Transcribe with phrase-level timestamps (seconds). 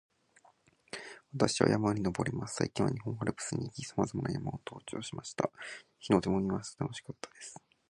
[1.31, 2.55] 私は山に登ります。
[2.55, 5.51] 最近は日本アルプスに行き、さまざまな山を登頂しました。
[5.99, 6.85] 日の出も見ました。
[6.85, 7.61] 楽しかったです